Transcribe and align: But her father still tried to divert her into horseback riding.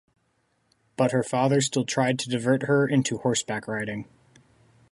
But 0.97 1.11
her 1.11 1.21
father 1.21 1.61
still 1.61 1.85
tried 1.85 2.17
to 2.17 2.27
divert 2.27 2.63
her 2.63 2.87
into 2.87 3.19
horseback 3.19 3.67
riding. 3.67 4.07